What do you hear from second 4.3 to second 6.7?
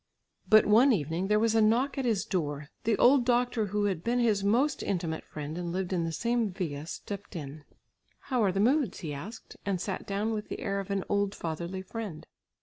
most intimate friend and lived in the same